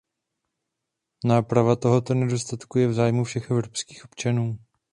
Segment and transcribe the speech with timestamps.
[1.23, 4.59] Náprava tohoto nedostatku je v zájmu všech evropských občanů.